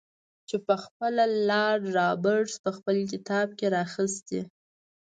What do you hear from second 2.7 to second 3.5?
خپل کتاب